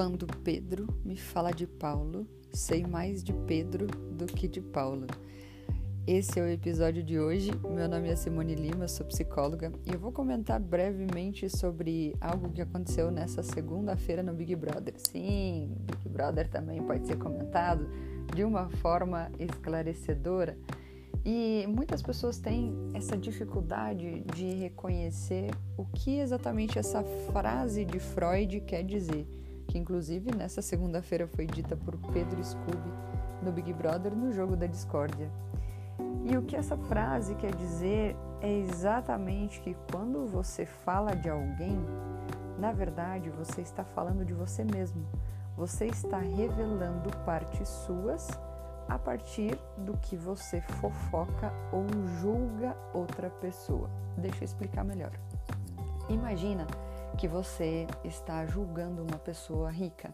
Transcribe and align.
Quando 0.00 0.26
Pedro 0.26 0.88
me 1.04 1.14
fala 1.14 1.50
de 1.50 1.66
Paulo, 1.66 2.26
sei 2.50 2.86
mais 2.86 3.22
de 3.22 3.34
Pedro 3.46 3.86
do 3.86 4.24
que 4.24 4.48
de 4.48 4.58
Paulo. 4.58 5.06
Esse 6.06 6.40
é 6.40 6.42
o 6.42 6.48
episódio 6.48 7.02
de 7.02 7.20
hoje. 7.20 7.50
Meu 7.70 7.86
nome 7.86 8.08
é 8.08 8.16
Simone 8.16 8.54
Lima, 8.54 8.88
sou 8.88 9.04
psicóloga 9.04 9.70
e 9.84 9.92
eu 9.92 9.98
vou 9.98 10.10
comentar 10.10 10.58
brevemente 10.58 11.50
sobre 11.50 12.16
algo 12.18 12.48
que 12.48 12.62
aconteceu 12.62 13.10
nessa 13.10 13.42
segunda-feira 13.42 14.22
no 14.22 14.32
Big 14.32 14.56
Brother. 14.56 14.94
Sim, 14.96 15.76
Big 15.80 16.08
Brother 16.08 16.48
também 16.48 16.82
pode 16.82 17.06
ser 17.06 17.18
comentado 17.18 17.86
de 18.34 18.42
uma 18.42 18.70
forma 18.70 19.30
esclarecedora. 19.38 20.56
E 21.26 21.66
muitas 21.68 22.00
pessoas 22.00 22.38
têm 22.38 22.74
essa 22.94 23.18
dificuldade 23.18 24.24
de 24.34 24.50
reconhecer 24.54 25.50
o 25.76 25.84
que 25.84 26.18
exatamente 26.20 26.78
essa 26.78 27.04
frase 27.30 27.84
de 27.84 28.00
Freud 28.00 28.62
quer 28.62 28.82
dizer 28.82 29.26
que 29.70 29.78
inclusive 29.78 30.34
nessa 30.34 30.60
segunda-feira 30.60 31.28
foi 31.28 31.46
dita 31.46 31.76
por 31.76 31.96
Pedro 32.12 32.42
Scooby 32.42 32.92
no 33.40 33.52
Big 33.52 33.72
Brother 33.72 34.14
no 34.14 34.32
jogo 34.32 34.56
da 34.56 34.66
discórdia. 34.66 35.30
E 36.24 36.36
o 36.36 36.42
que 36.42 36.56
essa 36.56 36.76
frase 36.76 37.36
quer 37.36 37.54
dizer 37.54 38.16
é 38.42 38.52
exatamente 38.52 39.60
que 39.60 39.76
quando 39.92 40.26
você 40.26 40.66
fala 40.66 41.14
de 41.14 41.30
alguém, 41.30 41.78
na 42.58 42.72
verdade 42.72 43.30
você 43.30 43.60
está 43.60 43.84
falando 43.84 44.24
de 44.24 44.34
você 44.34 44.64
mesmo. 44.64 45.06
Você 45.56 45.86
está 45.86 46.18
revelando 46.18 47.08
partes 47.24 47.68
suas 47.68 48.28
a 48.88 48.98
partir 48.98 49.56
do 49.78 49.96
que 49.98 50.16
você 50.16 50.60
fofoca 50.60 51.52
ou 51.72 51.86
julga 52.20 52.76
outra 52.92 53.30
pessoa. 53.30 53.88
Deixa 54.16 54.42
eu 54.42 54.46
explicar 54.46 54.84
melhor. 54.84 55.12
Imagina 56.08 56.66
que 57.20 57.28
você 57.28 57.86
está 58.02 58.46
julgando 58.46 59.02
uma 59.02 59.18
pessoa 59.18 59.70
rica 59.70 60.10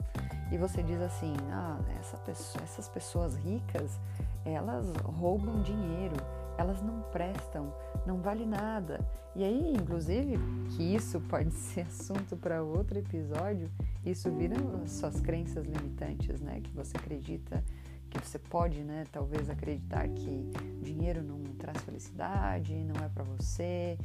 e 0.50 0.58
você 0.58 0.82
diz 0.82 1.00
assim: 1.00 1.34
ah, 1.52 1.78
essa 2.00 2.16
pessoa, 2.16 2.64
essas 2.64 2.88
pessoas 2.88 3.36
ricas 3.36 4.00
elas 4.44 4.92
roubam 5.04 5.62
dinheiro, 5.62 6.16
elas 6.58 6.82
não 6.82 7.02
prestam, 7.12 7.72
não 8.04 8.20
vale 8.20 8.44
nada. 8.44 8.98
E 9.36 9.44
aí, 9.44 9.72
inclusive, 9.72 10.36
que 10.70 10.82
isso 10.82 11.20
pode 11.30 11.52
ser 11.52 11.82
assunto 11.82 12.36
para 12.36 12.62
outro 12.62 12.98
episódio, 12.98 13.70
isso 14.04 14.28
vira 14.32 14.56
suas 14.86 15.20
crenças 15.20 15.64
limitantes, 15.64 16.40
né? 16.40 16.60
Que 16.60 16.72
você 16.72 16.96
acredita 16.96 17.62
que 18.10 18.18
você 18.18 18.38
pode, 18.38 18.82
né, 18.82 19.04
talvez 19.12 19.48
acreditar 19.50 20.08
que 20.08 20.50
dinheiro 20.82 21.22
não 21.22 21.42
traz 21.56 21.78
felicidade, 21.78 22.74
não 22.84 23.04
é 23.04 23.08
para 23.08 23.24
você, 23.24 23.98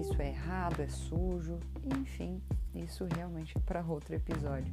isso 0.00 0.20
é 0.20 0.28
errado, 0.28 0.80
é 0.80 0.88
sujo, 0.88 1.58
enfim, 1.98 2.40
isso 2.74 3.06
realmente 3.16 3.56
é 3.56 3.60
para 3.60 3.82
outro 3.82 4.14
episódio. 4.14 4.72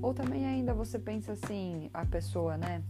Ou 0.00 0.14
também 0.14 0.46
ainda 0.46 0.72
você 0.72 0.98
pensa 0.98 1.32
assim, 1.32 1.90
a 1.92 2.04
pessoa, 2.04 2.56
né, 2.56 2.82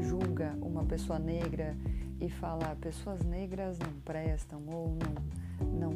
julga 0.00 0.54
uma 0.60 0.84
pessoa 0.84 1.18
negra 1.18 1.76
e 2.20 2.28
fala 2.28 2.76
pessoas 2.80 3.22
negras 3.22 3.78
não 3.78 3.92
prestam 4.04 4.62
ou 4.68 4.96
não, 4.96 5.64
não, 5.66 5.92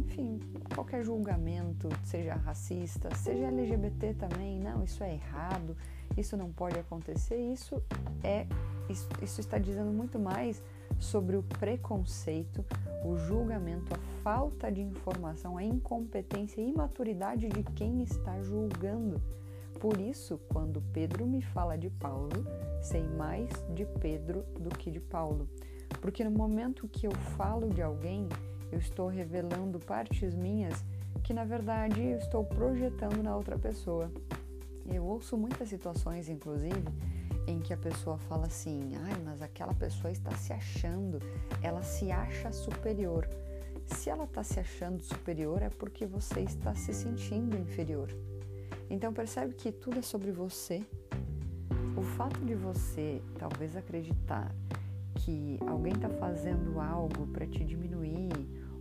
enfim, 0.00 0.40
qualquer 0.74 1.04
julgamento, 1.04 1.88
seja 2.04 2.34
racista, 2.34 3.14
seja 3.14 3.46
LGBT 3.46 4.14
também, 4.14 4.58
não, 4.58 4.82
isso 4.84 5.02
é 5.02 5.14
errado 5.14 5.76
isso 6.16 6.36
não 6.36 6.52
pode 6.52 6.78
acontecer, 6.78 7.36
isso 7.36 7.82
é 8.22 8.46
isso, 8.88 9.08
isso 9.22 9.40
está 9.40 9.58
dizendo 9.58 9.90
muito 9.90 10.18
mais 10.18 10.62
sobre 10.98 11.36
o 11.36 11.42
preconceito, 11.42 12.64
o 13.04 13.16
julgamento, 13.16 13.94
a 13.94 13.98
falta 14.22 14.70
de 14.70 14.80
informação, 14.80 15.56
a 15.56 15.64
incompetência 15.64 16.60
e 16.60 16.68
imaturidade 16.68 17.48
de 17.48 17.62
quem 17.62 18.02
está 18.02 18.40
julgando. 18.42 19.20
Por 19.80 20.00
isso, 20.00 20.38
quando 20.48 20.82
Pedro 20.92 21.26
me 21.26 21.42
fala 21.42 21.76
de 21.76 21.90
Paulo, 21.90 22.46
sei 22.80 23.02
mais 23.02 23.48
de 23.74 23.84
Pedro 24.00 24.44
do 24.60 24.70
que 24.70 24.90
de 24.90 25.00
Paulo. 25.00 25.48
Porque 26.00 26.22
no 26.22 26.30
momento 26.30 26.88
que 26.88 27.06
eu 27.06 27.12
falo 27.36 27.68
de 27.68 27.82
alguém, 27.82 28.28
eu 28.70 28.78
estou 28.78 29.08
revelando 29.08 29.78
partes 29.80 30.34
minhas 30.34 30.84
que 31.22 31.32
na 31.32 31.44
verdade 31.44 32.02
eu 32.02 32.18
estou 32.18 32.44
projetando 32.44 33.22
na 33.22 33.36
outra 33.36 33.58
pessoa. 33.58 34.10
Eu 34.86 35.04
ouço 35.04 35.36
muitas 35.36 35.68
situações, 35.68 36.28
inclusive, 36.28 36.84
em 37.46 37.60
que 37.60 37.72
a 37.72 37.76
pessoa 37.76 38.18
fala 38.18 38.46
assim: 38.46 38.92
ai, 38.96 39.20
mas 39.24 39.42
aquela 39.42 39.74
pessoa 39.74 40.10
está 40.10 40.30
se 40.32 40.52
achando, 40.52 41.18
ela 41.62 41.82
se 41.82 42.10
acha 42.10 42.52
superior. 42.52 43.28
Se 43.86 44.10
ela 44.10 44.24
está 44.24 44.42
se 44.42 44.60
achando 44.60 45.02
superior, 45.02 45.62
é 45.62 45.68
porque 45.68 46.06
você 46.06 46.40
está 46.40 46.74
se 46.74 46.94
sentindo 46.94 47.56
inferior. 47.56 48.08
Então, 48.88 49.12
percebe 49.12 49.54
que 49.54 49.72
tudo 49.72 49.98
é 49.98 50.02
sobre 50.02 50.30
você. 50.30 50.84
O 51.96 52.02
fato 52.02 52.40
de 52.40 52.54
você 52.54 53.20
talvez 53.38 53.76
acreditar 53.76 54.54
que 55.14 55.58
alguém 55.66 55.92
está 55.92 56.08
fazendo 56.08 56.80
algo 56.80 57.26
para 57.28 57.46
te 57.46 57.64
diminuir, 57.64 58.30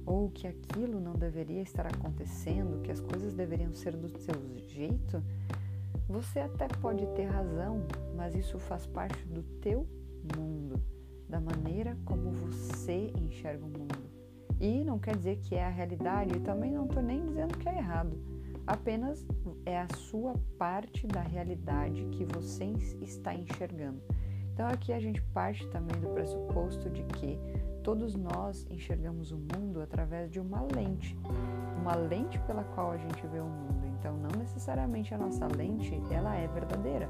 ou 0.06 0.30
que 0.30 0.48
aquilo 0.48 1.00
não 1.00 1.14
deveria 1.14 1.62
estar 1.62 1.86
acontecendo, 1.86 2.82
que 2.82 2.92
as 2.92 3.00
coisas 3.00 3.34
deveriam 3.34 3.74
ser 3.74 3.96
do 3.96 4.10
seu 4.20 4.36
jeito, 4.68 5.24
você 6.12 6.40
até 6.40 6.68
pode 6.68 7.08
ter 7.16 7.26
razão, 7.26 7.86
mas 8.16 8.36
isso 8.36 8.60
faz 8.60 8.86
parte 8.86 9.26
do 9.28 9.42
teu 9.62 9.88
mundo, 10.38 10.82
da 11.28 11.40
maneira 11.40 11.98
como 12.06 12.32
você 12.32 13.12
enxerga 13.16 13.66
o 13.66 13.70
mundo. 13.70 14.12
E 14.60 14.84
não 14.84 15.00
quer 15.00 15.16
dizer 15.16 15.38
que 15.38 15.56
é 15.56 15.66
a 15.66 15.70
realidade, 15.70 16.38
e 16.38 16.42
também 16.42 16.72
não 16.72 16.86
estou 16.86 17.02
nem 17.02 17.26
dizendo 17.26 17.58
que 17.58 17.68
é 17.68 17.78
errado. 17.78 18.16
Apenas 18.68 19.26
é 19.66 19.80
a 19.80 19.88
sua 19.96 20.36
parte 20.58 21.08
da 21.08 21.22
realidade 21.22 22.06
que 22.12 22.26
você 22.26 22.66
está 23.02 23.34
enxergando. 23.34 24.02
Então 24.54 24.68
aqui 24.68 24.94
a 24.94 25.00
gente 25.00 25.22
parte 25.34 25.68
também 25.70 26.00
do 26.00 26.10
pressuposto 26.10 26.90
de 26.90 27.04
que 27.04 27.40
todos 27.82 28.16
nós 28.16 28.68
enxergamos 28.70 29.32
o 29.32 29.38
mundo 29.38 29.82
através 29.82 30.30
de 30.30 30.40
uma 30.40 30.62
lente, 30.62 31.18
uma 31.80 31.96
lente 31.96 32.40
pela 32.42 32.64
qual 32.64 32.92
a 32.92 32.98
gente 32.98 33.26
vê 33.28 33.40
o 33.40 33.46
mundo. 33.46 33.81
Então, 34.02 34.18
não 34.18 34.32
necessariamente 34.40 35.14
a 35.14 35.18
nossa 35.18 35.48
lente 35.56 36.02
ela 36.10 36.36
é 36.36 36.48
verdadeira 36.48 37.08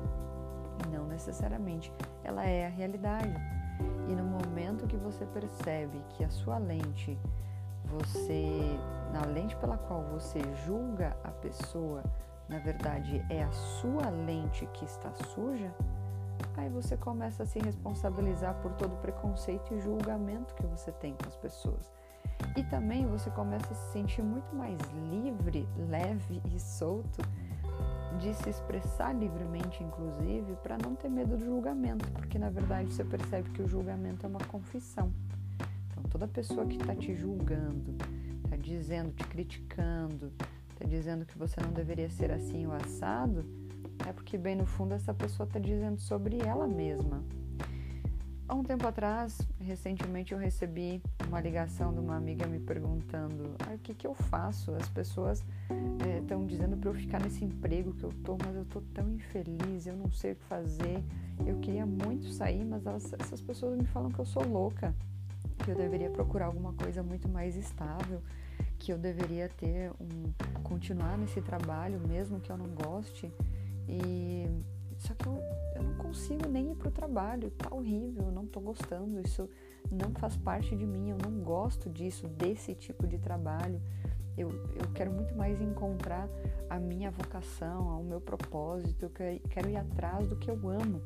e 0.83 0.89
não 0.89 1.07
necessariamente 1.07 1.89
ela 2.21 2.43
é 2.45 2.65
a 2.65 2.69
realidade. 2.69 3.33
E 4.09 4.13
no 4.13 4.25
momento 4.25 4.85
que 4.85 4.97
você 4.97 5.25
percebe 5.27 6.03
que 6.09 6.25
a 6.25 6.29
sua 6.29 6.57
lente, 6.57 7.17
você, 7.85 8.77
na 9.13 9.25
lente 9.25 9.55
pela 9.55 9.77
qual 9.77 10.03
você 10.03 10.41
julga 10.65 11.15
a 11.23 11.31
pessoa, 11.31 12.03
na 12.49 12.59
verdade 12.59 13.25
é 13.29 13.41
a 13.41 13.51
sua 13.53 14.09
lente 14.09 14.65
que 14.73 14.83
está 14.83 15.13
suja, 15.13 15.73
aí 16.57 16.67
você 16.67 16.97
começa 16.97 17.43
a 17.43 17.45
se 17.45 17.59
responsabilizar 17.59 18.55
por 18.55 18.73
todo 18.73 18.95
o 18.95 18.97
preconceito 18.97 19.73
e 19.73 19.79
julgamento 19.79 20.53
que 20.55 20.67
você 20.67 20.91
tem 20.91 21.13
com 21.13 21.25
as 21.25 21.37
pessoas. 21.37 21.89
E 22.55 22.63
também 22.63 23.05
você 23.07 23.29
começa 23.29 23.71
a 23.71 23.75
se 23.75 23.91
sentir 23.93 24.21
muito 24.21 24.55
mais 24.55 24.77
livre, 25.09 25.67
leve 25.89 26.41
e 26.53 26.59
solto 26.59 27.21
de 28.19 28.33
se 28.33 28.49
expressar 28.49 29.13
livremente, 29.13 29.83
inclusive, 29.83 30.55
para 30.61 30.77
não 30.77 30.95
ter 30.95 31.09
medo 31.09 31.37
do 31.37 31.45
julgamento, 31.45 32.09
porque 32.11 32.37
na 32.37 32.49
verdade 32.49 32.93
você 32.93 33.03
percebe 33.03 33.49
que 33.49 33.61
o 33.61 33.67
julgamento 33.67 34.25
é 34.25 34.29
uma 34.29 34.39
confissão. 34.39 35.11
Então, 35.87 36.03
toda 36.03 36.27
pessoa 36.27 36.65
que 36.65 36.75
está 36.75 36.95
te 36.95 37.15
julgando, 37.15 37.95
está 38.43 38.57
dizendo, 38.57 39.11
te 39.13 39.23
criticando, 39.25 40.31
está 40.71 40.85
dizendo 40.85 41.25
que 41.25 41.37
você 41.37 41.59
não 41.61 41.71
deveria 41.71 42.09
ser 42.09 42.31
assim 42.31 42.65
ou 42.65 42.73
assado, 42.73 43.45
é 44.07 44.11
porque, 44.11 44.37
bem 44.37 44.55
no 44.55 44.65
fundo, 44.65 44.93
essa 44.93 45.13
pessoa 45.13 45.47
está 45.47 45.59
dizendo 45.59 45.99
sobre 45.99 46.39
ela 46.41 46.67
mesma. 46.67 47.23
Há 48.51 48.53
um 48.53 48.63
tempo 48.63 48.85
atrás, 48.85 49.39
recentemente, 49.61 50.33
eu 50.33 50.37
recebi 50.37 51.01
uma 51.25 51.39
ligação 51.39 51.93
de 51.93 52.01
uma 52.01 52.17
amiga 52.17 52.45
me 52.45 52.59
perguntando 52.59 53.55
ah, 53.65 53.75
o 53.75 53.77
que, 53.77 53.93
que 53.93 54.05
eu 54.05 54.13
faço. 54.13 54.75
As 54.75 54.89
pessoas 54.89 55.41
estão 56.19 56.43
é, 56.43 56.45
dizendo 56.45 56.75
para 56.75 56.89
eu 56.89 56.93
ficar 56.93 57.21
nesse 57.21 57.45
emprego 57.45 57.93
que 57.93 58.03
eu 58.03 58.11
tô, 58.25 58.37
mas 58.45 58.53
eu 58.53 58.65
tô 58.65 58.81
tão 58.93 59.09
infeliz, 59.09 59.87
eu 59.87 59.95
não 59.95 60.11
sei 60.11 60.33
o 60.33 60.35
que 60.35 60.43
fazer. 60.43 61.01
Eu 61.45 61.59
queria 61.59 61.85
muito 61.85 62.27
sair, 62.33 62.65
mas 62.65 62.85
elas, 62.85 63.13
essas 63.13 63.41
pessoas 63.41 63.77
me 63.77 63.85
falam 63.85 64.11
que 64.11 64.19
eu 64.19 64.25
sou 64.25 64.45
louca, 64.45 64.93
que 65.63 65.71
eu 65.71 65.75
deveria 65.75 66.09
procurar 66.09 66.47
alguma 66.47 66.73
coisa 66.73 67.01
muito 67.01 67.29
mais 67.29 67.55
estável, 67.55 68.21
que 68.77 68.91
eu 68.91 68.97
deveria 68.97 69.47
ter 69.47 69.91
um 69.91 70.29
continuar 70.61 71.17
nesse 71.17 71.39
trabalho 71.39 72.01
mesmo 72.05 72.41
que 72.41 72.51
eu 72.51 72.57
não 72.57 72.67
goste. 72.67 73.31
E 73.87 74.45
só 75.01 75.15
que 75.15 75.25
eu, 75.25 75.43
eu 75.75 75.83
não 75.83 75.95
consigo 75.95 76.47
nem 76.47 76.71
ir 76.71 76.75
pro 76.75 76.91
trabalho, 76.91 77.49
tá 77.51 77.73
horrível, 77.73 78.25
eu 78.25 78.31
não 78.31 78.45
tô 78.45 78.59
gostando, 78.59 79.19
isso 79.19 79.49
não 79.91 80.11
faz 80.13 80.37
parte 80.37 80.75
de 80.75 80.85
mim, 80.85 81.09
eu 81.09 81.17
não 81.17 81.41
gosto 81.41 81.89
disso, 81.89 82.27
desse 82.27 82.75
tipo 82.75 83.07
de 83.07 83.17
trabalho. 83.17 83.81
Eu, 84.37 84.49
eu 84.75 84.87
quero 84.93 85.11
muito 85.11 85.35
mais 85.35 85.59
encontrar 85.59 86.29
a 86.69 86.79
minha 86.79 87.09
vocação, 87.09 87.99
o 87.99 88.03
meu 88.03 88.21
propósito, 88.21 89.05
eu 89.05 89.09
quero 89.09 89.69
ir 89.69 89.75
atrás 89.75 90.27
do 90.27 90.35
que 90.35 90.51
eu 90.51 90.69
amo. 90.69 91.01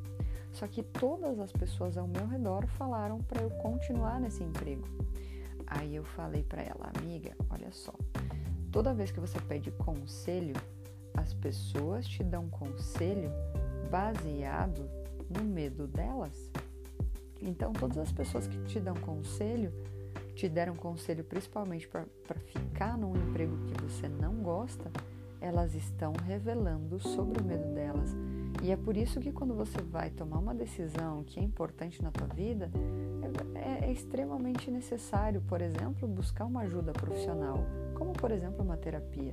Só 0.52 0.66
que 0.66 0.82
todas 0.82 1.40
as 1.40 1.50
pessoas 1.50 1.96
ao 1.96 2.06
meu 2.06 2.26
redor 2.26 2.66
falaram 2.66 3.18
para 3.22 3.42
eu 3.42 3.50
continuar 3.50 4.20
nesse 4.20 4.44
emprego. 4.44 4.86
Aí 5.66 5.96
eu 5.96 6.04
falei 6.04 6.42
para 6.42 6.62
ela, 6.62 6.92
amiga, 6.98 7.34
olha 7.48 7.72
só, 7.72 7.94
toda 8.70 8.94
vez 8.94 9.10
que 9.10 9.20
você 9.20 9.40
pede 9.40 9.70
conselho, 9.70 10.54
as 11.14 11.32
pessoas 11.32 12.06
te 12.06 12.22
dão 12.22 12.48
conselho 12.50 13.32
baseado 13.90 14.88
no 15.28 15.44
medo 15.44 15.86
delas. 15.86 16.50
Então, 17.40 17.72
todas 17.72 17.98
as 17.98 18.12
pessoas 18.12 18.46
que 18.46 18.58
te 18.64 18.80
dão 18.80 18.94
conselho, 18.94 19.72
te 20.34 20.48
deram 20.48 20.74
conselho 20.74 21.24
principalmente 21.24 21.88
para 21.88 22.04
ficar 22.46 22.96
num 22.96 23.16
emprego 23.16 23.56
que 23.66 23.82
você 23.82 24.08
não 24.08 24.34
gosta, 24.36 24.90
elas 25.40 25.74
estão 25.74 26.12
revelando 26.24 26.98
sobre 26.98 27.40
o 27.40 27.44
medo 27.44 27.74
delas. 27.74 28.14
E 28.62 28.70
é 28.70 28.76
por 28.76 28.96
isso 28.96 29.20
que 29.20 29.30
quando 29.30 29.54
você 29.54 29.78
vai 29.82 30.10
tomar 30.10 30.38
uma 30.38 30.54
decisão 30.54 31.22
que 31.24 31.38
é 31.38 31.42
importante 31.42 32.02
na 32.02 32.10
tua 32.10 32.26
vida, 32.26 32.70
é, 33.54 33.86
é, 33.86 33.92
extremamente 33.92 34.70
necessário, 34.70 35.42
por 35.42 35.60
exemplo, 35.60 36.08
buscar 36.08 36.46
uma 36.46 36.62
ajuda 36.62 36.92
profissional, 36.92 37.58
como 37.94 38.12
por 38.12 38.30
exemplo 38.30 38.64
uma 38.64 38.76
terapia. 38.76 39.32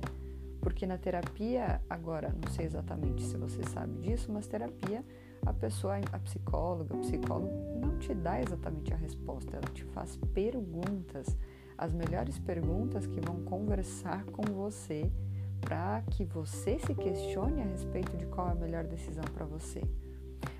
Porque 0.64 0.86
na 0.86 0.96
terapia, 0.96 1.82
agora, 1.90 2.34
não 2.42 2.50
sei 2.50 2.64
exatamente 2.64 3.22
se 3.22 3.36
você 3.36 3.62
sabe 3.64 3.98
disso, 3.98 4.32
mas 4.32 4.46
terapia, 4.46 5.04
a 5.44 5.52
pessoa, 5.52 6.00
a 6.10 6.18
psicóloga, 6.18 6.96
o 6.96 7.00
psicólogo 7.00 7.52
não 7.78 7.98
te 7.98 8.14
dá 8.14 8.40
exatamente 8.40 8.94
a 8.94 8.96
resposta, 8.96 9.58
ela 9.58 9.70
te 9.74 9.84
faz 9.84 10.16
perguntas, 10.32 11.36
as 11.76 11.92
melhores 11.92 12.38
perguntas 12.38 13.06
que 13.06 13.20
vão 13.20 13.44
conversar 13.44 14.24
com 14.24 14.42
você 14.54 15.12
para 15.60 16.00
que 16.10 16.24
você 16.24 16.78
se 16.78 16.94
questione 16.94 17.60
a 17.60 17.66
respeito 17.66 18.16
de 18.16 18.24
qual 18.24 18.48
é 18.48 18.52
a 18.52 18.54
melhor 18.54 18.84
decisão 18.84 19.24
para 19.34 19.44
você. 19.44 19.82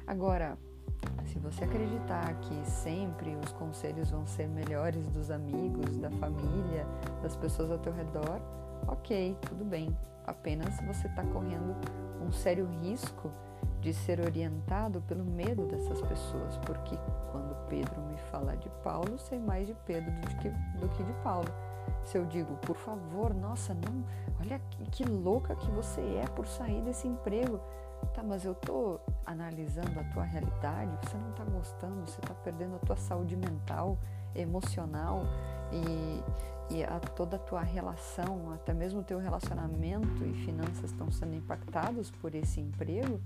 Agora, 0.07 0.59
se 1.25 1.39
você 1.39 1.65
acreditar 1.65 2.41
que 2.41 2.71
sempre 2.71 3.35
os 3.37 3.53
conselhos 3.53 4.11
vão 4.11 4.27
ser 4.27 4.49
melhores 4.49 5.09
dos 5.09 5.31
amigos, 5.31 5.97
da 5.97 6.11
família, 6.11 6.87
das 7.23 7.35
pessoas 7.37 7.71
ao 7.71 7.79
teu 7.79 7.93
redor, 7.95 8.39
ok, 8.87 9.37
tudo 9.43 9.65
bem. 9.65 9.97
Apenas 10.27 10.81
você 10.81 11.07
está 11.07 11.23
correndo 11.25 11.77
um 12.21 12.33
sério 12.33 12.67
risco 12.83 13.31
de 13.81 13.93
ser 13.93 14.21
orientado 14.21 15.03
pelo 15.03 15.25
medo 15.25 15.67
dessas 15.67 16.01
pessoas, 16.01 16.57
porque 16.59 16.97
quando 17.31 17.55
Pedro 17.69 18.01
me 18.03 18.17
fala 18.31 18.57
de 18.57 18.71
Paulo, 18.83 19.19
sei 19.19 19.39
mais 19.39 19.67
de 19.67 19.75
Pedro 19.85 20.11
do 20.11 20.29
que, 20.37 20.49
do 20.79 20.89
que 20.89 21.03
de 21.03 21.13
Paulo. 21.23 21.49
Se 22.03 22.17
eu 22.17 22.25
digo, 22.25 22.55
por 22.57 22.77
favor, 22.77 23.35
nossa, 23.35 23.75
não, 23.75 24.05
olha 24.41 24.59
que, 24.71 24.85
que 24.91 25.05
louca 25.05 25.55
que 25.55 25.71
você 25.71 26.01
é 26.01 26.27
por 26.35 26.47
sair 26.47 26.81
desse 26.83 27.07
emprego. 27.07 27.61
Tá, 28.13 28.23
mas 28.23 28.45
eu 28.45 28.55
tô 28.55 29.01
analisando 29.25 29.99
a 29.99 30.05
tua 30.05 30.25
realidade, 30.25 30.91
você 31.03 31.17
não 31.17 31.33
tá 31.33 31.45
gostando, 31.45 32.07
você 32.07 32.21
tá 32.21 32.35
perdendo 32.35 32.77
a 32.77 32.79
tua 32.79 32.97
saúde 32.97 33.35
mental, 33.35 33.99
emocional 34.35 35.23
e, 35.73 36.75
e 36.75 36.85
a, 36.85 37.01
toda 37.01 37.37
a 37.37 37.39
tua 37.39 37.63
relação, 37.63 38.53
até 38.53 38.73
mesmo 38.73 39.01
o 39.01 39.05
teu 39.05 39.19
relacionamento 39.19 40.25
e 40.25 40.33
finanças 40.45 40.91
estão 40.91 41.11
sendo 41.11 41.35
impactados 41.35 42.11
por 42.11 42.35
esse 42.35 42.61
emprego 42.61 43.21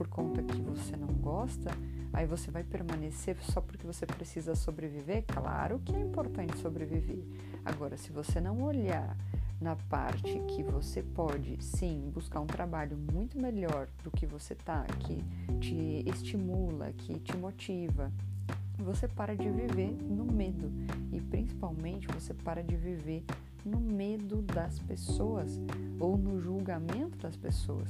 por 0.00 0.08
conta 0.08 0.42
que 0.42 0.58
você 0.62 0.96
não 0.96 1.08
gosta, 1.08 1.70
aí 2.10 2.24
você 2.24 2.50
vai 2.50 2.64
permanecer 2.64 3.36
só 3.42 3.60
porque 3.60 3.86
você 3.86 4.06
precisa 4.06 4.54
sobreviver? 4.54 5.24
Claro 5.26 5.78
que 5.80 5.94
é 5.94 6.00
importante 6.00 6.56
sobreviver. 6.56 7.22
Agora, 7.62 7.98
se 7.98 8.10
você 8.10 8.40
não 8.40 8.62
olhar 8.62 9.14
na 9.60 9.76
parte 9.76 10.40
que 10.48 10.62
você 10.62 11.02
pode, 11.02 11.62
sim, 11.62 12.10
buscar 12.14 12.40
um 12.40 12.46
trabalho 12.46 12.96
muito 12.96 13.38
melhor 13.38 13.88
do 14.02 14.10
que 14.10 14.24
você 14.24 14.54
tá, 14.54 14.86
que 15.00 15.22
te 15.60 16.02
estimula, 16.08 16.92
que 16.92 17.18
te 17.18 17.36
motiva, 17.36 18.10
você 18.82 19.08
para 19.08 19.36
de 19.36 19.48
viver 19.48 19.90
no 19.90 20.24
medo 20.24 20.70
e 21.12 21.20
principalmente 21.20 22.06
você 22.08 22.34
para 22.34 22.62
de 22.62 22.76
viver 22.76 23.24
no 23.64 23.80
medo 23.80 24.42
das 24.42 24.78
pessoas 24.78 25.60
ou 25.98 26.16
no 26.16 26.40
julgamento 26.40 27.18
das 27.18 27.36
pessoas. 27.36 27.88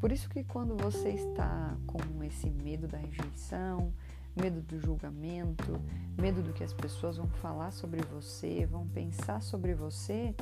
Por 0.00 0.12
isso 0.12 0.30
que 0.30 0.44
quando 0.44 0.76
você 0.76 1.10
está 1.10 1.76
com 1.86 2.24
esse 2.24 2.48
medo 2.48 2.88
da 2.88 2.98
rejeição, 2.98 3.92
medo 4.34 4.60
do 4.62 4.80
julgamento, 4.80 5.78
medo 6.18 6.42
do 6.42 6.52
que 6.52 6.64
as 6.64 6.72
pessoas 6.72 7.16
vão 7.16 7.28
falar 7.28 7.70
sobre 7.70 8.00
você, 8.02 8.66
vão 8.66 8.86
pensar 8.88 9.42
sobre 9.42 9.74
você, 9.74 10.34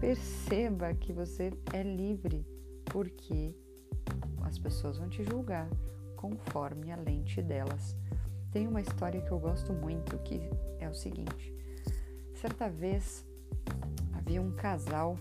perceba 0.00 0.94
que 0.94 1.12
você 1.12 1.52
é 1.72 1.82
livre, 1.82 2.46
porque 2.86 3.54
as 4.42 4.58
pessoas 4.58 4.96
vão 4.96 5.08
te 5.08 5.22
julgar 5.24 5.68
conforme 6.16 6.90
a 6.90 6.96
lente 6.96 7.42
delas. 7.42 7.94
Tem 8.52 8.66
uma 8.66 8.80
história 8.80 9.20
que 9.20 9.30
eu 9.30 9.38
gosto 9.38 9.72
muito 9.72 10.18
que 10.18 10.50
é 10.78 10.88
o 10.88 10.94
seguinte: 10.94 11.54
certa 12.34 12.68
vez 12.68 13.24
havia 14.14 14.40
um 14.40 14.52
casal 14.52 15.18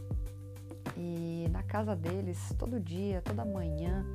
e 0.96 1.48
na 1.52 1.64
casa 1.64 1.96
deles, 1.96 2.54
todo 2.58 2.80
dia, 2.80 3.22
toda 3.22 3.46
manhã, 3.46 4.06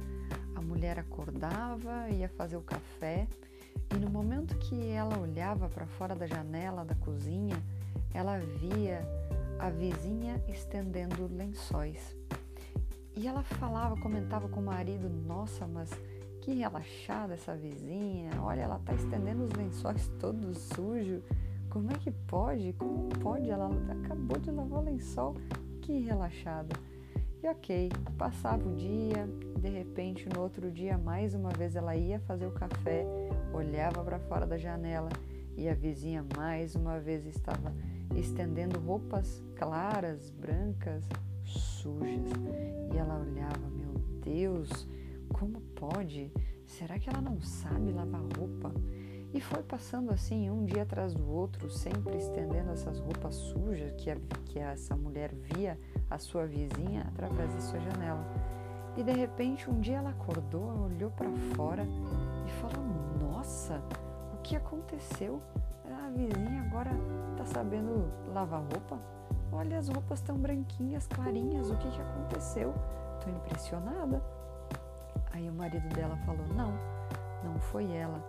a 0.55 0.61
mulher 0.61 0.99
acordava, 0.99 2.09
ia 2.11 2.29
fazer 2.29 2.57
o 2.57 2.63
café 2.63 3.29
e 3.95 3.97
no 3.97 4.11
momento 4.11 4.57
que 4.57 4.89
ela 4.89 5.19
olhava 5.19 5.69
para 5.69 5.87
fora 5.87 6.15
da 6.15 6.27
janela 6.27 6.85
da 6.85 6.95
cozinha, 6.95 7.57
ela 8.15 8.39
via 8.39 9.07
a 9.59 9.69
vizinha 9.69 10.43
estendendo 10.49 11.27
lençóis. 11.27 12.17
E 13.15 13.29
ela 13.29 13.43
falava, 13.43 13.95
comentava 14.01 14.49
com 14.49 14.61
o 14.61 14.65
marido: 14.65 15.09
Nossa, 15.09 15.67
mas 15.67 15.91
que 16.43 16.53
relaxada 16.53 17.35
essa 17.35 17.55
vizinha, 17.55 18.31
olha, 18.43 18.63
ela 18.63 18.77
está 18.77 18.93
estendendo 18.95 19.45
os 19.45 19.53
lençóis 19.53 20.09
todos 20.19 20.59
sujos. 20.75 21.23
Como 21.71 21.91
é 21.91 21.95
que 21.95 22.11
pode? 22.11 22.73
Como 22.75 23.09
pode? 23.21 23.49
Ela 23.49 23.71
acabou 24.05 24.39
de 24.39 24.51
lavar 24.51 24.81
o 24.81 24.85
lençol 24.85 25.37
que 25.81 26.01
relaxada. 26.01 26.77
E 27.43 27.49
ok, 27.49 27.91
passava 28.19 28.69
o 28.69 28.75
dia, 28.75 29.29
de 29.59 29.69
repente 29.69 30.29
no 30.29 30.43
outro 30.43 30.71
dia, 30.71 30.99
mais 30.99 31.33
uma 31.35 31.51
vez 31.51 31.77
ela 31.77 31.95
ia 31.97 32.19
fazer 32.21 32.47
o 32.47 32.53
café, 32.53 33.07
olhava 33.53 34.03
para 34.03 34.19
fora 34.19 34.45
da 34.45 34.59
janela 34.59 35.09
e 35.57 35.69
a 35.69 35.75
vizinha 35.75 36.25
mais 36.37 36.75
uma 36.75 36.99
vez 36.99 37.25
estava 37.25 37.73
estendendo 38.17 38.81
roupas 38.81 39.43
claras, 39.57 40.31
brancas, 40.31 41.05
sujas. 41.45 42.31
E 42.93 42.97
ela 42.97 43.21
olhava, 43.21 43.69
meu 43.71 43.95
Deus, 44.25 44.89
como 45.43 45.61
pode? 45.75 46.33
Será 46.65 47.01
que 47.01 47.11
ela 47.11 47.21
não 47.21 47.41
sabe 47.43 47.91
lavar 47.91 48.23
roupa? 48.39 48.73
E 49.35 49.41
foi 49.41 49.61
passando 49.61 50.13
assim, 50.13 50.49
um 50.49 50.65
dia 50.65 50.85
atrás 50.85 51.15
do 51.15 51.29
outro, 51.29 51.69
sempre 51.69 52.17
estendendo 52.17 52.71
essas 52.71 53.01
roupas 53.01 53.35
sujas 53.35 53.93
que, 53.97 54.09
a, 54.09 54.17
que 54.45 54.61
essa 54.61 54.97
mulher 54.97 55.35
via 55.35 55.77
a 56.09 56.17
sua 56.17 56.47
vizinha 56.47 57.09
através 57.09 57.53
da 57.53 57.61
sua 57.61 57.81
janela. 57.81 58.25
E 58.97 59.03
de 59.03 59.11
repente, 59.11 59.69
um 59.69 59.81
dia 59.81 59.97
ela 59.97 60.11
acordou, 60.11 60.85
olhou 60.85 61.11
para 61.11 61.31
fora 61.57 61.85
e 62.47 62.51
falou: 62.61 62.85
Nossa, 63.21 63.83
o 64.35 64.43
que 64.43 64.55
aconteceu? 64.55 65.43
A 65.91 66.09
vizinha 66.11 66.63
agora 66.63 66.93
está 67.33 67.47
sabendo 67.47 68.13
lavar 68.33 68.61
roupa? 68.61 68.97
Olha, 69.51 69.79
as 69.79 69.89
roupas 69.89 70.21
tão 70.21 70.37
branquinhas, 70.37 71.09
clarinhas, 71.09 71.69
o 71.69 71.77
que, 71.79 71.91
que 71.91 72.01
aconteceu? 72.01 72.73
Estou 73.19 73.35
impressionada. 73.35 74.23
Aí 75.33 75.49
o 75.49 75.53
marido 75.53 75.89
dela 75.95 76.17
falou: 76.25 76.47
Não, 76.49 76.73
não 77.43 77.59
foi 77.59 77.91
ela 77.93 78.23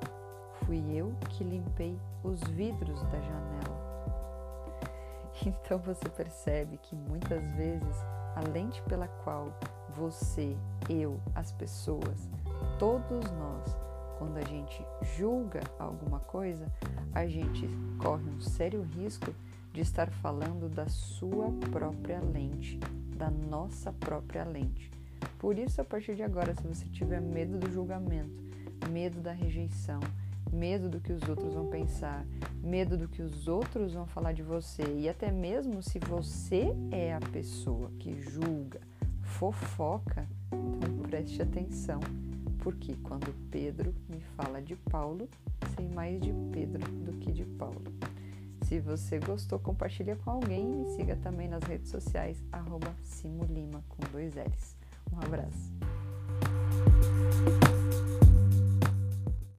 fui 0.65 0.81
eu 0.95 1.13
que 1.29 1.43
limpei 1.43 1.99
os 2.23 2.41
vidros 2.41 3.01
da 3.03 3.19
janela. 3.19 3.83
Então 5.45 5.79
você 5.79 6.07
percebe 6.09 6.77
que 6.77 6.95
muitas 6.95 7.43
vezes 7.55 7.97
a 8.35 8.41
lente 8.53 8.81
pela 8.83 9.07
qual 9.07 9.51
você, 9.89 10.55
eu, 10.87 11.19
as 11.35 11.51
pessoas, 11.51 12.29
todos 12.79 13.29
nós, 13.31 13.75
quando 14.17 14.37
a 14.37 14.43
gente 14.43 14.85
julga 15.17 15.61
alguma 15.77 16.19
coisa, 16.19 16.71
a 17.13 17.25
gente 17.25 17.67
corre 18.01 18.29
um 18.29 18.39
sério 18.39 18.83
risco 18.83 19.33
de 19.73 19.81
estar 19.81 20.09
falando 20.11 20.69
da 20.69 20.87
sua 20.87 21.51
própria 21.71 22.21
lente, 22.21 22.79
da 23.17 23.29
nossa 23.29 23.91
própria 23.91 24.45
lente. 24.45 24.92
Por 25.43 25.59
isso, 25.59 25.81
a 25.81 25.83
partir 25.83 26.15
de 26.15 26.23
agora, 26.23 26.55
se 26.55 26.65
você 26.65 26.85
tiver 26.85 27.19
medo 27.19 27.57
do 27.59 27.69
julgamento, 27.69 28.31
medo 28.89 29.19
da 29.19 29.33
rejeição, 29.33 29.99
medo 30.53 30.87
do 30.87 31.01
que 31.01 31.11
os 31.11 31.21
outros 31.27 31.53
vão 31.53 31.67
pensar, 31.67 32.25
medo 32.63 32.97
do 32.97 33.09
que 33.09 33.21
os 33.21 33.45
outros 33.45 33.93
vão 33.93 34.07
falar 34.07 34.31
de 34.31 34.41
você 34.41 34.83
e 34.97 35.09
até 35.09 35.33
mesmo 35.33 35.83
se 35.83 35.99
você 35.99 36.73
é 36.91 37.13
a 37.13 37.19
pessoa 37.19 37.91
que 37.99 38.21
julga, 38.21 38.79
fofoca, 39.21 40.25
então 40.53 40.97
preste 41.09 41.41
atenção, 41.41 41.99
porque 42.59 42.95
quando 43.03 43.35
Pedro 43.51 43.93
me 44.07 44.21
fala 44.37 44.61
de 44.61 44.77
Paulo, 44.77 45.27
sei 45.75 45.89
mais 45.89 46.21
de 46.21 46.31
Pedro 46.53 46.89
do 46.89 47.11
que 47.17 47.33
de 47.33 47.43
Paulo. 47.43 47.83
Se 48.61 48.79
você 48.79 49.19
gostou, 49.19 49.59
compartilha 49.59 50.15
com 50.15 50.31
alguém 50.31 50.71
e 50.71 50.73
me 50.73 50.85
siga 50.95 51.17
também 51.17 51.49
nas 51.49 51.63
redes 51.63 51.91
sociais, 51.91 52.41
arroba 52.49 52.95
Simulima 53.01 53.83
com 53.89 54.09
dois 54.09 54.35
L's. 54.35 54.82
Um 55.13 55.25
abraço. 55.25 55.73